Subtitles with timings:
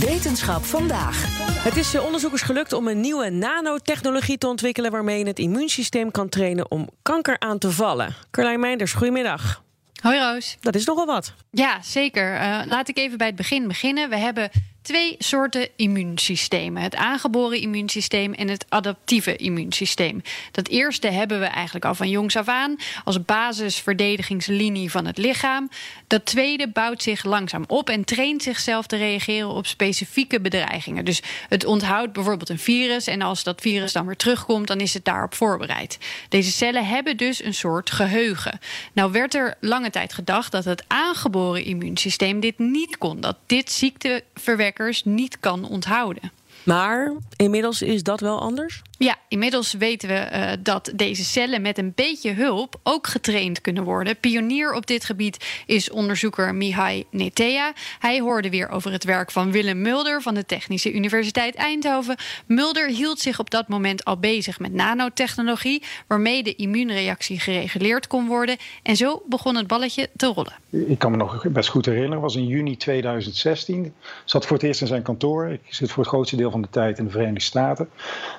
[0.00, 1.24] Wetenschap vandaag.
[1.64, 6.10] Het is de onderzoekers gelukt om een nieuwe nanotechnologie te ontwikkelen waarmee je het immuunsysteem
[6.10, 8.14] kan trainen om kanker aan te vallen.
[8.30, 9.62] Carlijn Meinders, goedemiddag.
[10.02, 10.56] Hoi Roos.
[10.60, 11.34] Dat is nogal wat.
[11.50, 12.34] Ja, zeker.
[12.34, 14.08] Uh, laat ik even bij het begin beginnen.
[14.08, 14.50] We hebben
[14.82, 20.22] twee soorten immuunsystemen: het aangeboren immuunsysteem en het adaptieve immuunsysteem.
[20.52, 25.68] Dat eerste hebben we eigenlijk al van jongs af aan als basisverdedigingslinie van het lichaam.
[26.06, 31.04] Dat tweede bouwt zich langzaam op en traint zichzelf te reageren op specifieke bedreigingen.
[31.04, 34.94] Dus het onthoudt bijvoorbeeld een virus en als dat virus dan weer terugkomt, dan is
[34.94, 35.98] het daarop voorbereid.
[36.28, 38.58] Deze cellen hebben dus een soort geheugen.
[38.92, 43.70] Nou werd er lange tijd gedacht dat het aangeboren immuunsysteem dit niet kon, dat dit
[45.04, 46.32] niet kan onthouden.
[46.62, 48.82] Maar inmiddels is dat wel anders?
[49.02, 53.84] Ja, inmiddels weten we uh, dat deze cellen met een beetje hulp ook getraind kunnen
[53.84, 54.16] worden.
[54.16, 57.72] Pionier op dit gebied is onderzoeker Mihai Netea.
[57.98, 62.16] Hij hoorde weer over het werk van Willem Mulder van de Technische Universiteit Eindhoven.
[62.46, 68.26] Mulder hield zich op dat moment al bezig met nanotechnologie, waarmee de immuunreactie gereguleerd kon
[68.26, 68.56] worden.
[68.82, 70.54] En zo begon het balletje te rollen.
[70.70, 73.94] Ik kan me nog best goed herinneren, was in juni 2016.
[74.24, 75.48] Zat voor het eerst in zijn kantoor.
[75.48, 77.88] Ik zit voor het grootste deel van de tijd in de Verenigde Staten.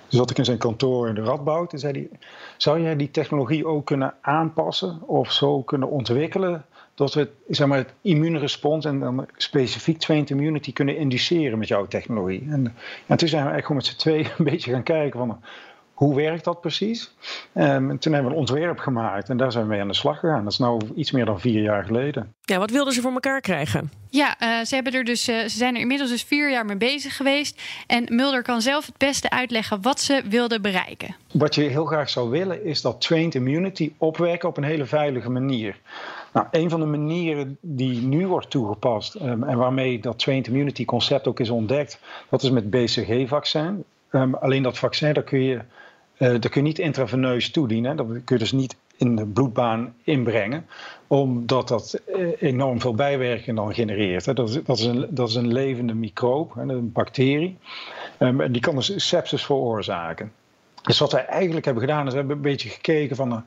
[0.07, 1.73] Dus zat ik in kantoor in de Radboud.
[1.73, 2.09] En zei hij,
[2.57, 6.65] zou jij die technologie ook kunnen aanpassen of zo kunnen ontwikkelen...
[6.95, 11.87] dat we zeg maar, het immuunrespons en dan specifiek trained immunity kunnen induceren met jouw
[11.87, 12.47] technologie?
[12.49, 12.75] En,
[13.07, 15.41] en toen zijn we eigenlijk gewoon met z'n tweeën een beetje gaan kijken van
[16.01, 17.11] hoe werkt dat precies?
[17.53, 19.93] Um, en toen hebben we een ontwerp gemaakt en daar zijn we mee aan de
[19.93, 20.43] slag gegaan.
[20.43, 22.33] Dat is nu iets meer dan vier jaar geleden.
[22.41, 23.91] Ja, wat wilden ze voor elkaar krijgen?
[24.09, 26.75] Ja, uh, ze, hebben er dus, uh, ze zijn er inmiddels dus vier jaar mee
[26.75, 27.61] bezig geweest.
[27.87, 31.15] En Mulder kan zelf het beste uitleggen wat ze wilden bereiken.
[31.31, 35.29] Wat je heel graag zou willen is dat trained immunity opwekken op een hele veilige
[35.29, 35.79] manier.
[36.33, 40.85] Nou, een van de manieren die nu wordt toegepast um, en waarmee dat trained immunity
[40.85, 43.83] concept ook is ontdekt, dat is met BCG-vaccin.
[44.11, 45.61] Um, alleen dat vaccin, daar kun je
[46.29, 47.97] dat kun je niet intraveneus toedienen.
[47.97, 50.65] Dat kun je dus niet in de bloedbaan inbrengen.
[51.07, 52.01] Omdat dat
[52.39, 54.25] enorm veel bijwerkingen dan genereert.
[54.25, 54.33] Hè.
[54.33, 57.57] Dat, is, dat, is een, dat is een levende microop, hè, een bacterie.
[58.19, 60.31] Um, en die kan dus sepsis veroorzaken.
[60.81, 63.37] Dus wat wij eigenlijk hebben gedaan, is we hebben een beetje gekeken van uh,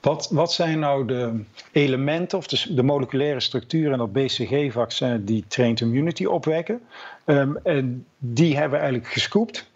[0.00, 1.40] wat, wat zijn nou de
[1.72, 6.80] elementen of de, moleculaire structuren in dat BCG-vaccin die trained immunity opwekken.
[7.24, 9.70] Um, en die hebben we eigenlijk gescoopt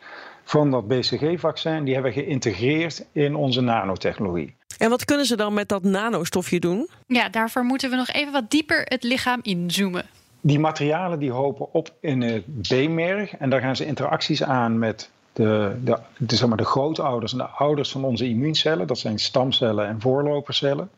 [0.49, 4.57] van dat BCG-vaccin, die hebben we geïntegreerd in onze nanotechnologie.
[4.79, 6.89] En wat kunnen ze dan met dat nanostofje doen?
[7.07, 10.05] Ja, daarvoor moeten we nog even wat dieper het lichaam inzoomen.
[10.41, 15.11] Die materialen die hopen op in het beenmerg en daar gaan ze interacties aan met
[15.33, 18.87] de, de, de, zeg maar de grootouders en de ouders van onze immuuncellen.
[18.87, 20.91] Dat zijn stamcellen en voorlopercellen.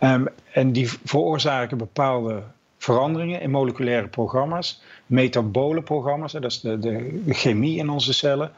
[0.00, 2.42] Um, en die veroorzaken bepaalde
[2.80, 8.52] veranderingen in moleculaire programma's, metabole programma's, dat is de, de, chemie in onze cellen,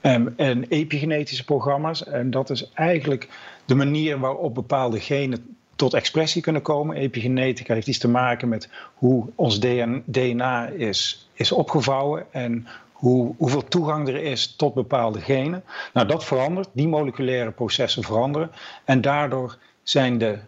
[0.00, 2.04] um, en epigenetische programma's.
[2.04, 3.28] En dat is eigenlijk
[3.64, 6.96] de manier waarop bepaalde genen tot expressie kunnen komen.
[6.96, 9.60] Epigenetica heeft iets te maken met hoe ons
[10.04, 15.64] DNA is, is opgevouwen en hoe, hoeveel toegang er is tot bepaalde genen.
[15.92, 18.50] Nou, dat verandert, die moleculaire processen veranderen.
[18.84, 20.38] En daardoor zijn de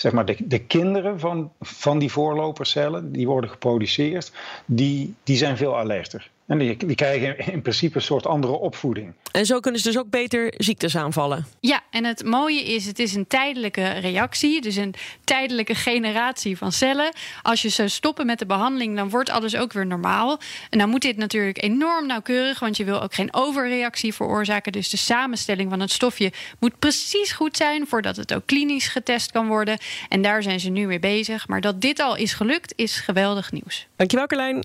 [0.00, 4.32] zeg maar de, de kinderen van, van die voorlopercellen, die worden geproduceerd,
[4.66, 6.30] die, die zijn veel alerter.
[6.48, 9.14] En die, die krijgen in principe een soort andere opvoeding.
[9.32, 11.46] En zo kunnen ze dus ook beter ziektes aanvallen.
[11.60, 14.60] Ja, en het mooie is, het is een tijdelijke reactie.
[14.60, 14.94] Dus een
[15.24, 17.12] tijdelijke generatie van cellen.
[17.42, 20.40] Als je ze stoppen met de behandeling, dan wordt alles ook weer normaal.
[20.70, 24.72] En dan moet dit natuurlijk enorm nauwkeurig, want je wil ook geen overreactie veroorzaken.
[24.72, 29.32] Dus de samenstelling van het stofje moet precies goed zijn voordat het ook klinisch getest
[29.32, 29.78] kan worden.
[30.08, 31.48] En daar zijn ze nu mee bezig.
[31.48, 33.86] Maar dat dit al is gelukt, is geweldig nieuws.
[33.96, 34.64] Dankjewel, Carlijn.